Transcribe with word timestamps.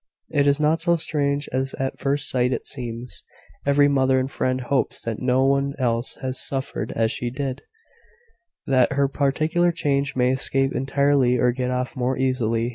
"It 0.29 0.47
is 0.47 0.59
not 0.59 0.81
so 0.81 0.95
strange 0.95 1.47
as 1.49 1.75
at 1.75 1.99
first 1.99 2.27
sight 2.27 2.53
it 2.53 2.65
seems. 2.65 3.23
Every 3.67 3.87
mother 3.87 4.19
and 4.19 4.31
friend 4.31 4.59
hopes 4.59 5.03
that 5.03 5.21
no 5.21 5.45
one 5.45 5.75
else 5.77 6.15
has 6.23 6.41
suffered 6.41 6.91
as 6.95 7.11
she 7.11 7.29
did 7.29 7.61
that 8.65 8.93
her 8.93 9.07
particular 9.07 9.71
charge 9.71 10.15
may 10.15 10.31
escape 10.31 10.73
entirely, 10.73 11.37
or 11.37 11.51
get 11.51 11.69
off 11.69 11.95
more 11.95 12.17
easily. 12.17 12.69